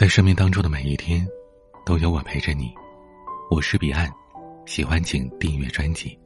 [0.00, 1.28] 在生命当中的每一天，
[1.84, 2.72] 都有我陪着你。
[3.50, 4.10] 我是彼岸，
[4.64, 6.18] 喜欢请订阅专辑。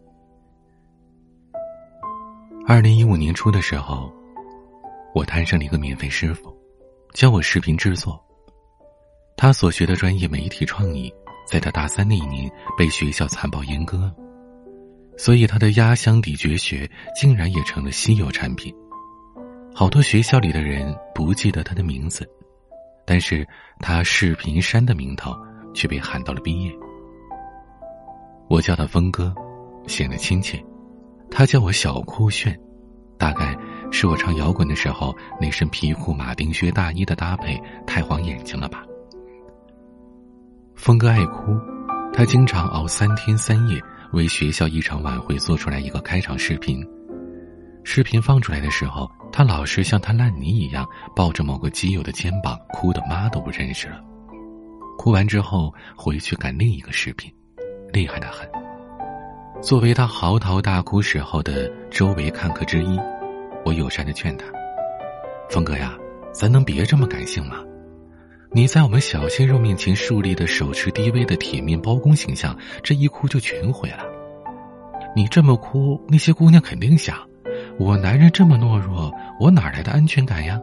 [2.69, 4.13] 二零一五年初的时候，
[5.13, 6.57] 我摊上了一个免费师傅，
[7.15, 8.25] 教我视频制作。
[9.37, 11.13] 他所学的专业媒体创意，
[11.45, 12.49] 在他大三那一年
[12.79, 14.09] 被学校残暴阉割，
[15.17, 16.89] 所以他的压箱底绝学
[17.21, 18.73] 竟然也成了稀有产品。
[19.75, 22.25] 好多学校里的人不记得他的名字。
[23.07, 23.47] 但是
[23.79, 25.35] 他视频山的名头
[25.75, 26.73] 却被喊到了毕业。
[28.49, 29.35] 我叫他峰哥，
[29.87, 30.59] 显得亲切；
[31.31, 32.59] 他叫我小酷炫，
[33.19, 33.57] 大概
[33.91, 38.85] 是我唱摇滚的时候那身皮裤马丁靴大衣的搭配太晃眼睛了吧。
[40.75, 41.59] 峰哥爱哭，
[42.13, 43.81] 他经常熬三天三夜
[44.13, 46.85] 为学校一场晚会做出来一个开场视频。
[47.85, 54.01] 视频放出来的时候，他老是像滩烂泥一样抱着某个基友的肩膀，哭的妈都不认识了。
[54.99, 57.33] 哭完之后回去赶另一个视频，
[57.93, 58.49] 厉害的很。
[59.63, 62.99] 作为他嚎啕大哭时候的周围看客之一，
[63.65, 64.47] 我友善的劝他
[65.51, 65.95] ：“峰哥呀，
[66.33, 67.59] 咱能别这么感性吗？
[68.51, 74.05] 你在我们小鲜肉面前树立的手持 DV 的铁面包公形象，这一哭就全毁了。
[75.15, 77.17] 你这么哭，那些姑娘肯定想。”
[77.79, 80.61] 我男人这么懦弱，我哪来的安全感呀？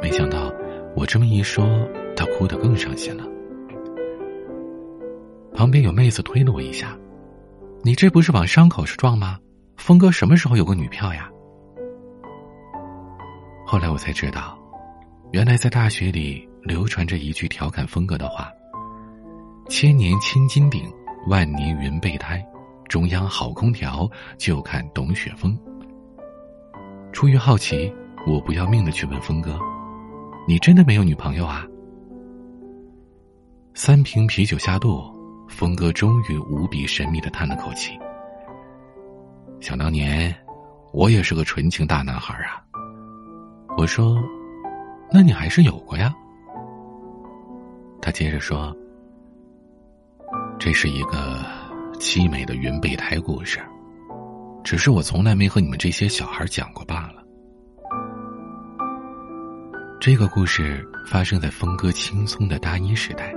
[0.00, 0.52] 没想到
[0.94, 1.66] 我这么一说，
[2.16, 3.24] 他哭得更伤心了。
[5.54, 6.96] 旁边有妹子推了我一下
[7.82, 9.38] ：“你这不是往伤口上撞吗？
[9.76, 11.28] 峰哥什么时候有个女票呀？”
[13.66, 14.56] 后来我才知道，
[15.32, 18.50] 原来在大学里流传着一句调侃峰哥的话
[19.68, 20.84] ：“千年千金顶，
[21.26, 22.44] 万年云备胎。”
[22.92, 25.58] 中央好空调，就看董雪峰。
[27.10, 27.90] 出于好奇，
[28.26, 29.58] 我不要命的去问峰哥
[30.46, 31.66] ：“你真的没有女朋友啊？”
[33.72, 35.02] 三瓶啤酒下肚，
[35.48, 37.98] 峰哥终于无比神秘的叹了口气
[39.58, 40.30] ：“想当年，
[40.92, 42.62] 我也是个纯情大男孩啊。”
[43.78, 44.22] 我说
[45.10, 46.14] ：“那你还是有过呀？”
[48.02, 48.76] 他接着说
[50.60, 51.42] ：“这是一个。”
[52.02, 53.60] 凄美的云备胎故事，
[54.64, 57.22] 只是我从来没和你们这些小孩讲过罢了。
[60.00, 63.32] 这个故事发生在峰哥青葱的大一时代。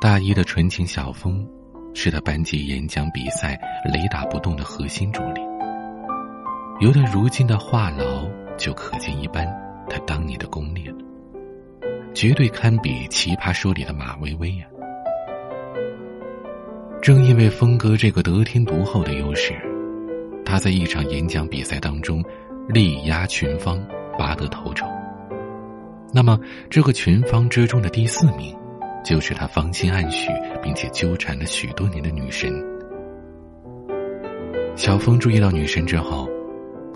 [0.00, 1.46] 大一的纯情小峰，
[1.94, 5.40] 是他班级演讲比赛雷打不动的核心主力。
[6.80, 9.46] 由他如今的话痨，就可见一斑
[9.88, 10.98] 他当年的功力了，
[12.12, 14.66] 绝对堪比《奇葩说》里的马薇薇呀。
[17.04, 19.52] 正因为峰哥这个得天独厚的优势，
[20.42, 22.24] 他在一场演讲比赛当中
[22.66, 23.78] 力压群芳，
[24.18, 24.86] 拔得头筹。
[26.14, 28.56] 那么，这个群芳之中的第四名，
[29.04, 30.30] 就是他芳心暗许
[30.62, 32.50] 并且纠缠了许多年的女神。
[34.74, 36.26] 小峰注意到女神之后，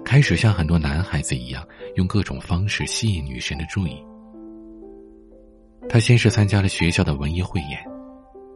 [0.07, 1.63] 开始像很多男孩子一样，
[1.97, 3.95] 用各种方式吸引女神的注意。
[5.87, 7.98] 他先是参加了学校的文艺汇演。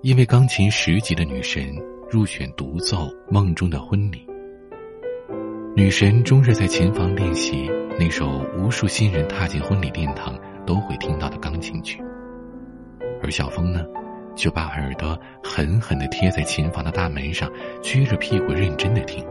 [0.02, 1.72] 因为钢琴十级的女神
[2.10, 4.26] 入选独奏《梦中的婚礼》，
[5.76, 10.36] 女神终日在琴房练习那首无数新人踏进婚礼殿堂
[10.66, 12.02] 都会听到的钢琴曲，
[13.22, 13.84] 而小峰呢，
[14.34, 17.48] 就把耳朵狠狠的贴在琴房的大门上，
[17.80, 19.24] 撅着屁股认真的听。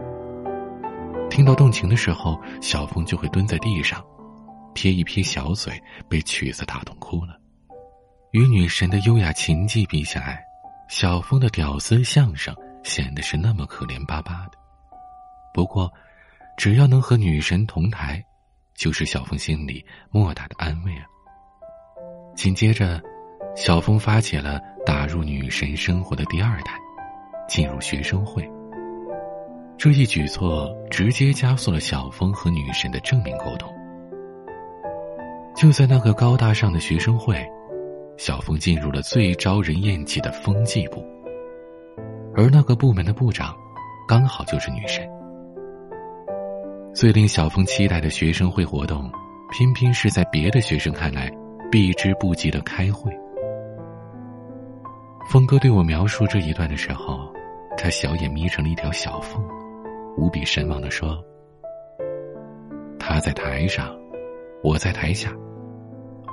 [1.28, 4.02] 听到动情的时候，小峰就会蹲在地上，
[4.72, 5.78] 撇一撇小嘴，
[6.08, 7.38] 被曲子打动哭了。
[8.30, 10.42] 与女神的优雅琴技比起来，
[10.92, 12.54] 小峰的屌丝相声
[12.84, 14.58] 显得是那么可怜巴巴的，
[15.54, 15.90] 不过，
[16.58, 18.22] 只要能和女神同台，
[18.74, 21.06] 就是小峰心里莫大的安慰啊。
[22.36, 23.00] 紧接着，
[23.56, 26.76] 小峰发起了打入女神生活的第二弹，
[27.48, 28.46] 进入学生会。
[29.78, 33.74] 这一举措直接加速了小峰和女神的正面沟通。
[35.56, 37.42] 就在那个高大上的学生会。
[38.24, 41.04] 小峰进入了最招人厌弃的风纪部，
[42.36, 43.52] 而那个部门的部长，
[44.06, 45.04] 刚好就是女神。
[46.94, 49.10] 最令小峰期待的学生会活动，
[49.50, 51.28] 偏偏是在别的学生看来
[51.68, 53.10] 避之不及的开会。
[55.28, 57.28] 峰哥对我描述这一段的时候，
[57.76, 59.44] 他小眼眯成了一条小缝，
[60.16, 61.20] 无比神往的说
[63.00, 63.92] ：“他在台上，
[64.62, 65.32] 我在台下，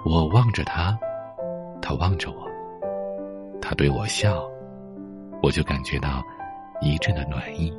[0.05, 0.95] 我望着他。”
[1.81, 2.47] 他望着我，
[3.61, 4.47] 他对我笑，
[5.41, 6.23] 我就感觉到
[6.81, 7.73] 一阵的暖意。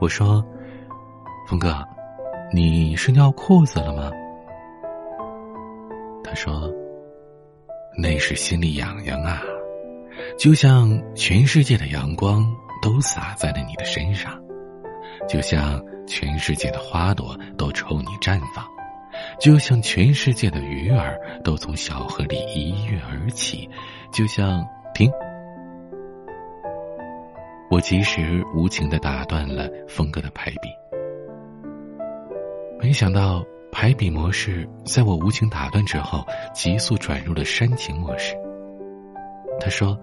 [0.00, 0.44] 我说
[1.46, 1.86] ：“峰哥，
[2.52, 4.10] 你是尿裤子了吗？”
[6.24, 6.72] 他说
[7.96, 9.42] ：“那是心里痒痒啊，
[10.38, 12.46] 就像全世界的阳光
[12.80, 14.40] 都洒在了你的身上，
[15.28, 18.64] 就像全世界的花朵都冲你绽放，
[19.40, 23.68] 就像全世界的鱼儿都从小河里一跃而起，
[24.12, 24.64] 就像
[24.94, 25.10] 停。”
[27.70, 30.68] 我及时无情的打断了峰哥的排比，
[32.80, 33.44] 没想到。
[33.72, 38.34] 排比模式在我无情打断之后，急速转入了煽情模式。
[39.60, 39.96] 他说：“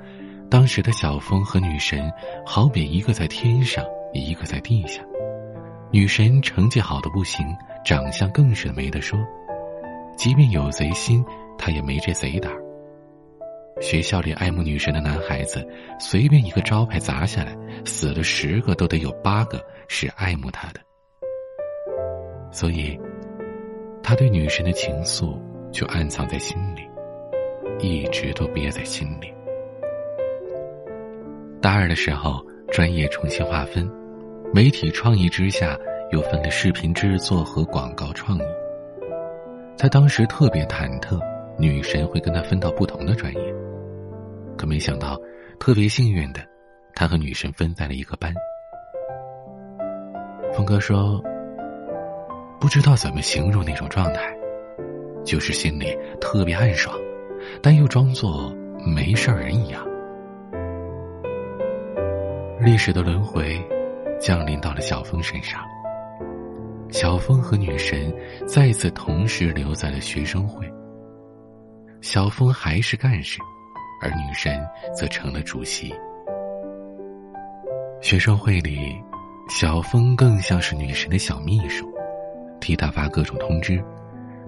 [0.49, 2.09] 当时的小峰和女神，
[2.45, 5.03] 好比一个在天上，一个在地下。
[5.91, 7.45] 女神成绩好的不行，
[7.83, 9.17] 长相更是没得说。
[10.15, 11.23] 即便有贼心，
[11.57, 12.51] 他也没这贼胆。
[13.81, 15.67] 学校里爱慕女神的男孩子，
[15.99, 17.55] 随便一个招牌砸下来，
[17.85, 20.79] 死了十个都得有八个是爱慕她的。
[22.51, 22.99] 所以。”
[24.03, 25.37] 他对女神的情愫
[25.69, 26.87] 就暗藏在心里，
[27.77, 29.33] 一直都憋在心里。
[31.61, 32.41] 大二的时候，
[32.71, 33.85] 专业重新划分，
[34.53, 35.77] 媒体创意之下
[36.11, 38.41] 又分了视频制作和广告创意。
[39.77, 41.19] 他当时特别忐忑，
[41.57, 43.55] 女神会跟他分到不同的专业，
[44.57, 45.19] 可没想到，
[45.59, 46.41] 特别幸运的，
[46.95, 48.33] 他和女神分在了一个班。
[50.53, 51.23] 峰哥说。
[52.59, 54.35] 不知道怎么形容那种状态，
[55.23, 56.97] 就是心里特别暗爽，
[57.61, 58.51] 但又装作
[58.83, 59.87] 没事人一样。
[62.59, 63.63] 历史的轮回
[64.19, 65.61] 降临到了小峰身上，
[66.89, 68.13] 小峰和女神
[68.47, 70.65] 再次同时留在了学生会。
[72.01, 73.39] 小峰还是干事，
[74.01, 74.65] 而女神
[74.95, 75.93] 则成了主席。
[78.01, 78.95] 学生会里，
[79.49, 81.91] 小峰更像是女神的小秘书。
[82.59, 83.83] 替他发各种通知，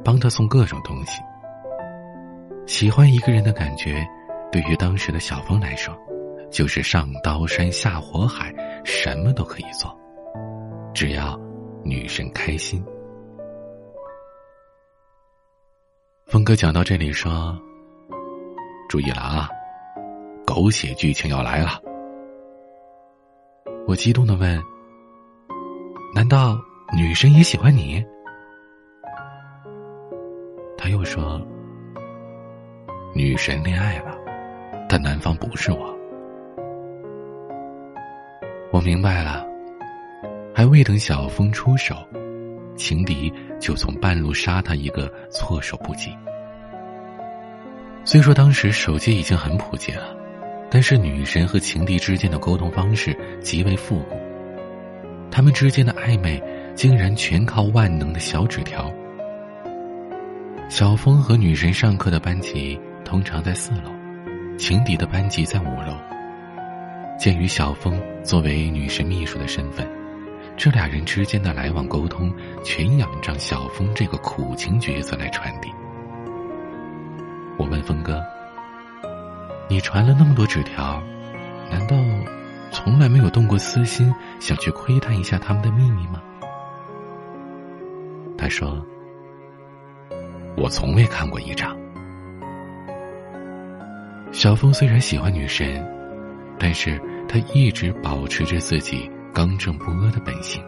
[0.03, 1.21] 帮他送各种东西。
[2.65, 4.05] 喜欢一个人的感觉，
[4.51, 5.95] 对于当时的小峰来说，
[6.51, 8.53] 就是上刀山下火海，
[8.91, 9.95] 什么都可以做，
[10.95, 11.39] 只要
[11.83, 12.83] 女神开心。
[16.25, 17.55] 峰哥讲到这里说
[18.89, 19.47] ：“注意了啊，
[20.43, 21.79] 狗血剧情要来了。”
[23.87, 24.59] 我激动的问
[26.15, 26.59] ：“难道？”
[26.97, 28.03] 女神也喜欢你，
[30.75, 31.39] 他又说
[33.13, 34.17] ：“女神恋爱了，
[34.89, 35.95] 但男方不是我。”
[38.71, 39.45] 我明白了，
[40.53, 41.95] 还未等小峰出手，
[42.75, 46.11] 情敌就从半路杀他一个措手不及。
[48.05, 50.15] 虽说当时手机已经很普及了，
[50.69, 54.15] 但是女神和情敌之间的沟通方式极为复古，
[55.29, 56.41] 他们之间的暧昧。
[56.75, 58.89] 竟然全靠万能的小纸条。
[60.69, 63.91] 小峰和女神上课的班级通常在四楼，
[64.57, 65.93] 情敌的班级在五楼。
[67.19, 69.85] 鉴于小峰作为女神秘书的身份，
[70.55, 72.33] 这俩人之间的来往沟通
[72.63, 75.69] 全仰仗小峰这个苦情角色来传递。
[77.57, 78.23] 我问峰哥
[79.67, 81.03] ：“你传了那么多纸条，
[81.69, 81.97] 难道
[82.71, 86.23] 从来没有动过私心，想去窥探一下他们的秘密吗？”
[88.39, 88.81] 他说
[90.55, 91.77] ：“我从未看过一张。”
[94.31, 95.85] 小峰虽然喜欢女神，
[96.59, 100.61] 但是他一直保持着自己刚正不阿的本性，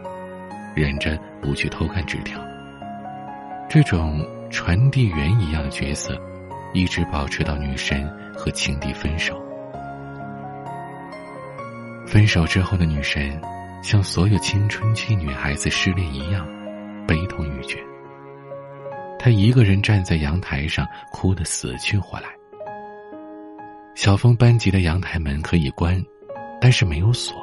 [0.74, 2.39] 忍着不去偷看纸条。
[3.69, 6.17] 这种传递员一样的角色，
[6.74, 9.39] 一直保持到女神和情敌分手。
[12.07, 13.39] 分手之后的女神，
[13.83, 16.48] 像所有青春期女孩子失恋一样。
[17.07, 17.77] 悲痛欲绝，
[19.19, 22.29] 她一个人站在阳台上，哭得死去活来。
[23.93, 26.03] 小峰班级的阳台门可以关，
[26.60, 27.36] 但是没有锁。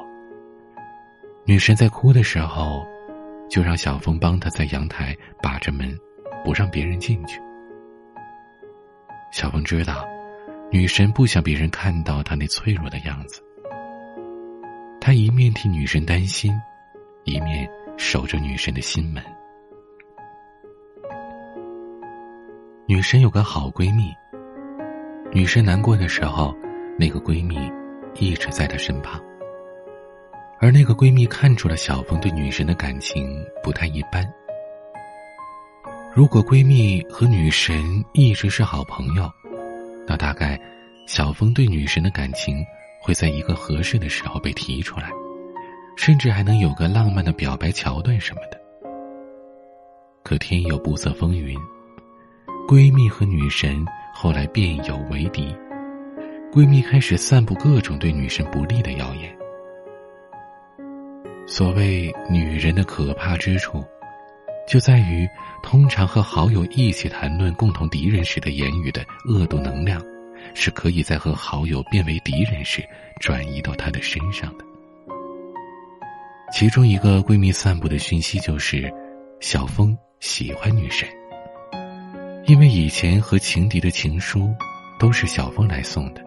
[1.44, 2.86] 女神在哭的时候，
[3.48, 5.96] 就让小峰帮她在阳台把着门，
[6.44, 7.40] 不让别人进去。
[9.30, 10.04] 小峰知道，
[10.70, 13.42] 女神不想别人看到她那脆弱的样子。
[15.00, 16.52] 他一面替女神担心，
[17.24, 19.22] 一面守着女神的心门。
[22.86, 24.12] 女神有个好闺蜜。
[25.30, 26.56] 女神难过的时候，
[26.98, 27.70] 那个闺蜜
[28.14, 29.20] 一直在她身旁。
[30.58, 34.26] 而那个闺蜜看出了小峰对女神的感情不太一般。
[36.14, 39.30] 如果闺蜜和女神一直是好朋友，
[40.06, 40.58] 那大概
[41.06, 42.64] 小峰对女神的感情
[43.00, 45.10] 会在一个合适的时候被提出来，
[45.96, 48.58] 甚至还能有个浪漫的表白桥段什么的。
[50.24, 51.56] 可天有不测风云，
[52.66, 53.86] 闺蜜和女神
[54.20, 55.54] 后来变有为敌。
[56.52, 59.32] 闺蜜开始散布各种对女神不利的谣言。
[61.46, 63.84] 所谓女人的可怕之处，
[64.66, 65.24] 就在于
[65.62, 70.02] 通常和好友一起谈论共同敌人时的言语的恶毒能量，
[70.52, 72.82] 是可以在和好友变为敌人时
[73.20, 74.64] 转移到他的身上的。
[76.52, 78.92] 其中一个闺蜜散布的讯息就是，
[79.38, 81.08] 小峰喜欢女神，
[82.48, 84.54] 因为以前和情敌的情书
[84.98, 86.22] 都是小峰来送的。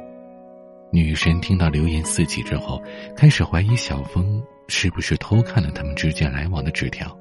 [0.91, 2.79] 女神听到流言四起之后，
[3.15, 7.17] 开始怀疑小峰是不是偷看了他们之间来往的纸条。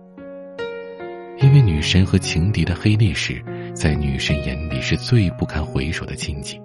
[1.38, 3.42] 因为女神和情敌的黑历史，
[3.74, 6.60] 在女神眼里是最不堪回首的禁忌。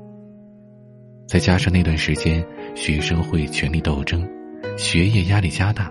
[1.25, 4.29] 再加上那段时间学生会权力斗争，
[4.77, 5.89] 学业压力加大，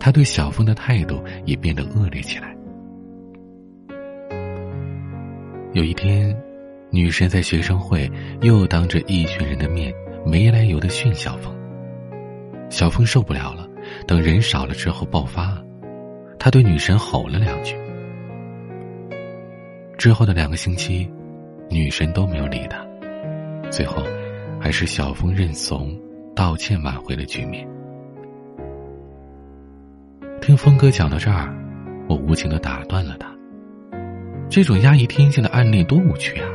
[0.00, 2.56] 她对小峰的态度也变得恶劣起来。
[5.74, 6.34] 有一天，
[6.90, 8.08] 女神在学生会
[8.42, 9.92] 又当着一群人的面。
[10.24, 11.54] 没来由的训小峰，
[12.70, 13.68] 小峰受不了了。
[14.06, 15.62] 等人少了之后爆发，
[16.38, 17.76] 他对女神吼了两句。
[19.98, 21.06] 之后的两个星期，
[21.68, 22.86] 女神都没有理他。
[23.68, 24.02] 最后，
[24.58, 25.94] 还是小峰认怂
[26.34, 27.68] 道歉挽回了局面。
[30.40, 31.52] 听峰哥讲到这儿，
[32.08, 33.33] 我无情的打断了他。
[34.48, 36.48] 这种压抑天性的案例多无趣啊！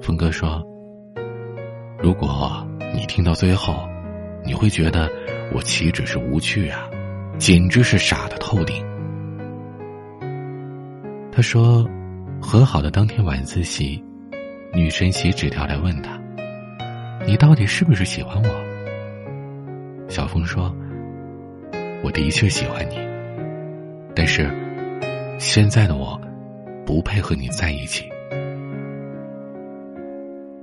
[0.00, 0.66] 峰哥说。
[1.98, 3.88] 如果你听到最后，
[4.44, 5.08] 你会觉得
[5.52, 6.90] 我岂止是无趣啊，
[7.38, 8.84] 简直是傻的透顶。
[11.30, 11.88] 他说，
[12.40, 14.02] 和好的当天晚自习，
[14.74, 16.20] 女神写纸条来问他
[17.24, 18.50] ：“你到底是不是喜欢我？”
[20.10, 20.74] 小峰说
[22.02, 22.98] ：“我的确喜欢你，
[24.12, 24.50] 但是
[25.44, 26.18] 现在的我
[26.86, 28.08] 不配和你在一起。”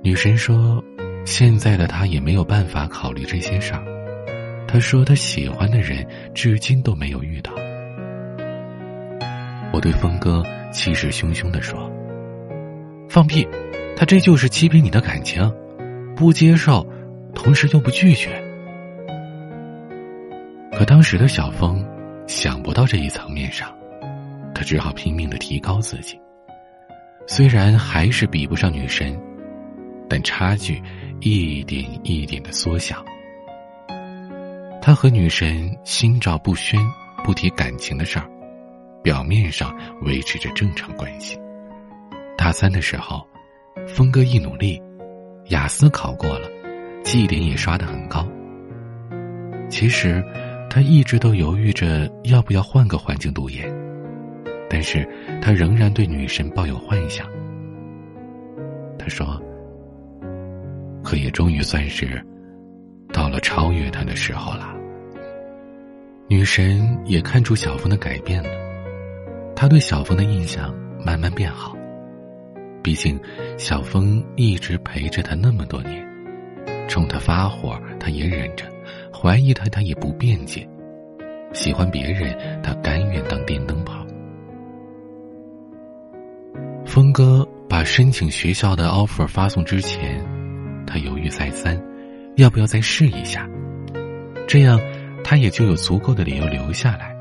[0.02, 0.82] 女神说。
[1.26, 3.84] 现在的他也没有办法考虑这些事儿。
[4.66, 7.52] 他说他喜欢的人至今都没有遇到。
[9.70, 11.92] 我对峰哥气势汹汹的说
[13.06, 13.46] ：“放屁！
[13.94, 15.52] 他这就是欺骗你的感情，
[16.16, 16.84] 不接受，
[17.34, 18.42] 同时又不拒绝。”
[20.72, 21.86] 可当时的小峰
[22.26, 23.70] 想不到这一层面上，
[24.60, 26.20] 他只好拼命的提高自己。
[27.26, 29.18] 虽然还是比不上女神，
[30.06, 30.82] 但差距。
[31.22, 33.04] 一点一点的缩小。
[34.80, 36.80] 他和女神心照不宣，
[37.22, 38.26] 不提感情的事儿，
[39.02, 41.38] 表面上维持着正常关系。
[42.38, 43.22] 大三的时候，
[43.86, 44.82] 峰哥一努力，
[45.48, 46.48] 雅思考过了，
[47.04, 48.26] 绩点也刷得很高。
[49.68, 50.24] 其实，
[50.70, 53.70] 他一直都犹豫着要不要换个环境读研，
[54.70, 55.06] 但是
[55.42, 57.26] 他仍然对女神抱有幻想。
[58.98, 59.38] 他说。
[61.02, 62.22] 可也终于算是
[63.10, 64.76] 到了超越他的时候了。
[66.28, 68.50] 女神也看出小峰的改变了，
[69.56, 70.72] 她对小峰的印象
[71.02, 71.74] 慢慢变好。
[72.82, 73.18] 毕竟
[73.56, 76.06] 小峰一直陪着她那么多年，
[76.86, 78.66] 冲他发火他也忍着，
[79.10, 80.68] 怀疑他他也不辩解，
[81.54, 83.99] 喜欢别人他甘愿当电灯泡。
[86.90, 90.20] 峰哥把申请学校的 offer 发送之前。
[90.88, 91.80] 他犹豫再三，
[92.34, 93.48] 要不要再试一下？
[94.48, 94.76] 这样，
[95.22, 97.14] 他也就有足够的理由留下来。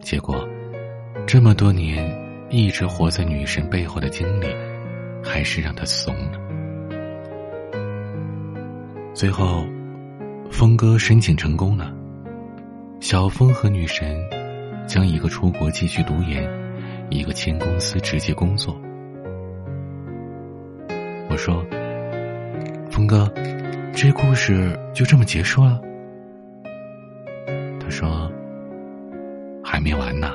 [0.00, 0.44] 结果，
[1.28, 2.12] 这么多年
[2.50, 4.48] 一直活在女神背后的经历，
[5.22, 6.40] 还是让他怂了。
[9.14, 9.64] 最后，
[10.50, 11.94] 峰哥申请成功了，
[12.98, 14.20] 小峰和女神
[14.88, 16.44] 将一个出国继续读研，
[17.10, 18.78] 一个签公司直接工作。
[21.28, 21.64] 我说。
[22.90, 23.28] 峰哥，
[23.92, 25.80] 这故事就这么结束了？
[27.80, 28.30] 他说
[29.64, 30.30] ：“还没完呢。”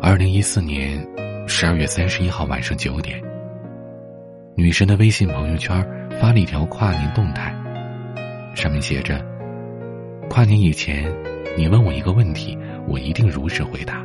[0.00, 1.06] 二零一四年
[1.46, 3.22] 十二月三十一号晚上九点，
[4.54, 5.86] 女神的微信朋友圈
[6.18, 7.54] 发了一条跨年动态，
[8.54, 9.22] 上面写着
[10.30, 11.14] ：“跨年以前，
[11.54, 14.02] 你问我一个问题，我一定如实回答。”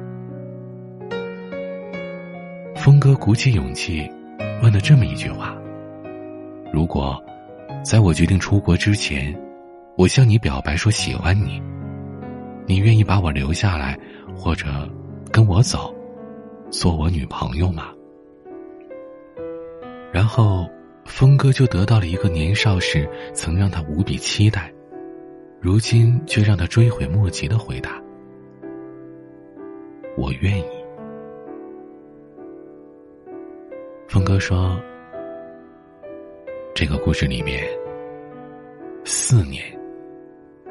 [2.83, 4.11] 峰哥鼓起勇气
[4.61, 5.57] 问了这么一句话。
[6.73, 7.17] 如果，
[7.81, 9.33] 在我决定出国之前，
[9.97, 11.63] 我向你表白说喜欢你，
[12.65, 13.97] 你愿意把我留下来，
[14.35, 14.67] 或者
[15.31, 15.95] 跟我走，
[16.71, 17.85] 做我女朋友吗？
[20.11, 20.69] 然后，
[21.05, 24.69] 峰哥就得到了一个年少时曾让他无比期待，
[25.61, 27.91] 如今却让他追悔莫及的回答。
[30.17, 30.65] 我愿意。
[34.13, 34.79] 峰哥说
[36.75, 37.67] ：“这个故事里面，
[39.03, 39.63] 四年，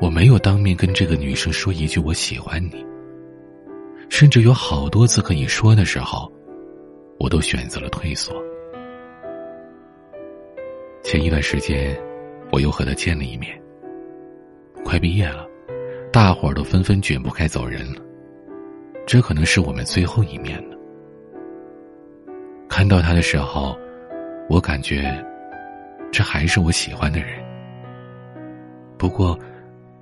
[0.01, 2.87] 我没有当面跟这个女生说一句我喜欢你，
[4.09, 6.33] 甚至有好多次可以说的时候，
[7.19, 8.33] 我都选择了退缩。
[11.03, 12.01] 前一段时间，
[12.53, 13.61] 我又和他见了一面。
[14.85, 15.49] 快毕业了，
[16.13, 18.01] 大伙儿都纷纷卷铺盖走人了，
[19.05, 20.72] 这可能是我们最后一面了。”
[22.75, 23.79] 看到他的时候，
[24.49, 25.15] 我感觉
[26.11, 27.29] 这还是我喜欢的人。
[28.97, 29.39] 不过，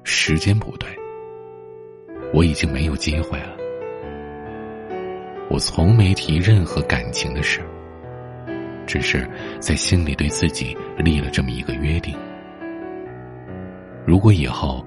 [0.04, 0.88] 时间不对，
[2.32, 3.56] 我已经没有机会了。
[5.50, 7.60] 我从没提任何感情的事，
[8.86, 12.16] 只是在心里对自己立了这么一个约定：
[14.06, 14.86] 如果以后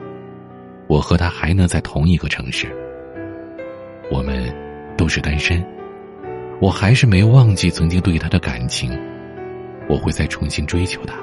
[0.88, 2.74] 我和他还能在同一个城市，
[4.10, 4.50] 我们
[4.96, 5.62] 都是单身。
[6.64, 8.98] 我还是没忘记曾经对他的感情，
[9.90, 11.14] 我会再重新追求他，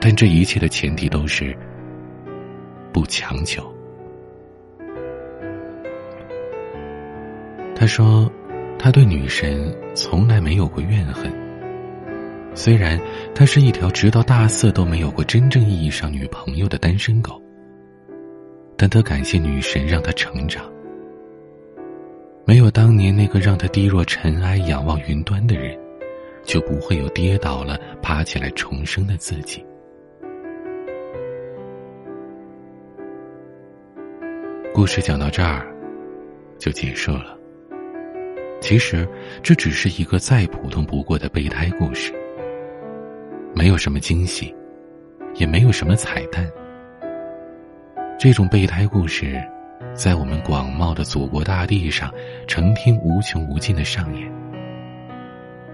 [0.00, 1.54] 但这一切的前提都是
[2.90, 3.62] 不强求。
[7.76, 8.32] 他说，
[8.78, 11.30] 他对女神从来没有过怨恨。
[12.54, 12.98] 虽然
[13.34, 17.38] 他是一条直到大四都没有过真正意义上女朋友的单身狗，
[18.78, 20.64] 但他感谢女神让他成长。
[22.50, 25.78] 没有当年那个让他低若尘埃、仰望云端的人，
[26.42, 29.64] 就不会有跌倒了爬起来重生的自己。
[34.74, 35.64] 故事讲到这儿，
[36.58, 37.38] 就结束了。
[38.60, 39.08] 其实
[39.44, 42.12] 这只是一个再普通不过的备胎故事，
[43.54, 44.52] 没有什么惊喜，
[45.36, 46.50] 也没有什么彩蛋。
[48.18, 49.40] 这种备胎故事。
[49.94, 52.12] 在我们广袤的祖国大地上，
[52.46, 54.30] 成天无穷无尽的上演。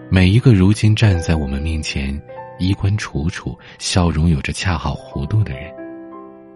[0.09, 2.21] 每一个如今站在我们面前，
[2.59, 5.73] 衣冠楚楚、笑容有着恰好弧度的人，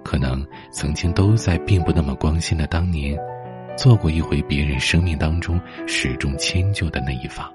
[0.04, 3.18] 可能曾经都在并不那么光鲜的当年，
[3.76, 7.52] 做过一回别人生命当中始终迁就的那一方。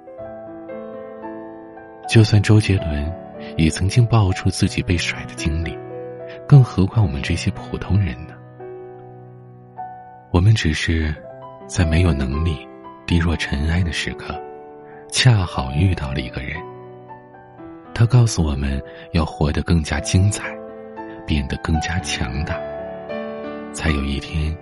[2.07, 3.11] 就算周杰伦
[3.57, 5.75] 也曾经爆出自己被甩的经历，
[6.47, 8.34] 更何况我们这些普通人呢？
[10.35, 11.15] 我们只是
[11.65, 12.67] 在没有能力、
[13.07, 14.37] 低若尘埃的时刻，
[15.09, 16.61] 恰好遇到了一个人。
[17.93, 20.53] 他告诉我们要活得更加精彩，
[21.25, 22.59] 变得更加强大，
[23.71, 24.53] 才有一天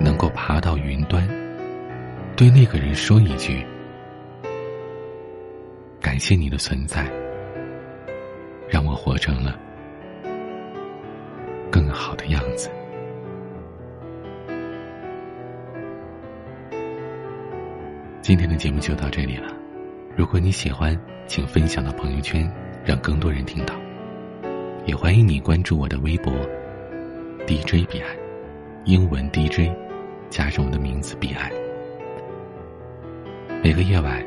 [0.00, 1.28] 能够爬到云端，
[2.36, 3.66] 对那个人说一句
[6.00, 7.04] ：“感谢你的存在，
[8.68, 9.58] 让我活成了
[11.72, 12.70] 更好的样子。”
[18.28, 19.50] 今天的节目就到这里了，
[20.14, 20.94] 如果你喜欢，
[21.26, 22.46] 请分享到朋友圈，
[22.84, 23.74] 让更多人听到。
[24.84, 26.30] 也欢迎你关注我的微博
[27.46, 28.14] ，DJ 彼岸，
[28.84, 29.72] 英文 DJ，
[30.28, 31.50] 加上我的名字彼岸。
[33.62, 34.22] 每个夜晚，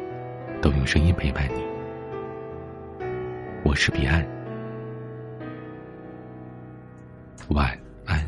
[0.64, 1.64] 都用声音陪伴你。
[3.64, 4.26] 我是彼岸，
[7.50, 7.70] 晚
[8.08, 8.20] 安。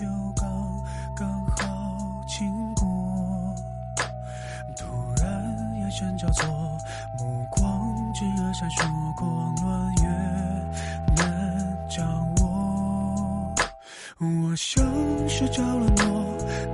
[0.00, 0.50] 就刚
[1.14, 2.86] 刚好经过。
[4.74, 4.86] 突
[5.20, 6.48] 然眼神交错，
[7.18, 8.82] 目光炙热闪烁，
[9.14, 10.08] 光乱越
[11.16, 13.54] 难掌握。
[14.18, 14.82] 我像
[15.28, 16.24] 是着了魔，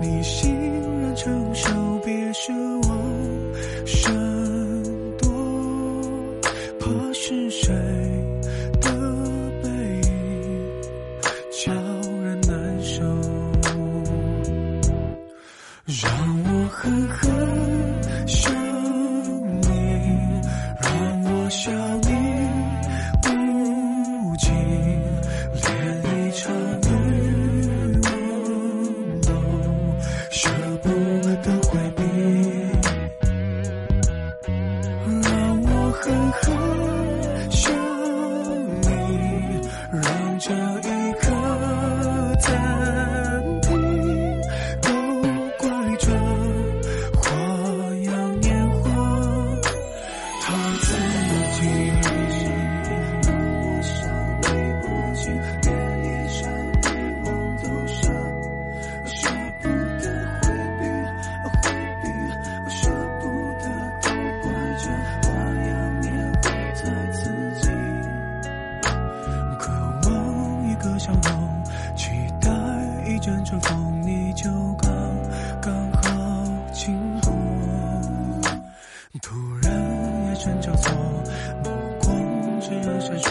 [0.01, 0.55] 你欣
[1.03, 2.53] 然承受，别奢
[2.87, 2.97] 望
[3.85, 4.26] 奢。
[74.27, 74.51] 你就
[74.83, 74.91] 刚
[75.63, 76.03] 刚好
[76.73, 77.33] 经过。
[79.23, 79.73] 突然
[80.27, 80.93] 夜深交错，
[81.63, 81.71] 目
[82.03, 83.26] 光只让闪烁